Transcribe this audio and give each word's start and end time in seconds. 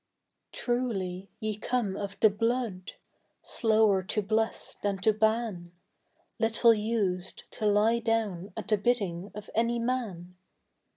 Truly 0.51 1.29
ye 1.39 1.59
come 1.59 1.95
of 1.95 2.19
The 2.21 2.31
Blood; 2.31 2.93
slower 3.43 4.01
to 4.01 4.23
bless 4.23 4.73
than 4.81 4.97
to 5.01 5.13
ban; 5.13 5.73
Little 6.39 6.73
used 6.73 7.43
to 7.51 7.67
lie 7.67 7.99
down 7.99 8.51
at 8.57 8.69
the 8.69 8.79
bidding 8.79 9.31
of 9.35 9.51
any 9.53 9.77
man. 9.77 10.37